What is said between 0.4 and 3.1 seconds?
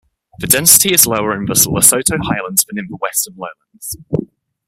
density is lower in the Lesotho Highlands than in the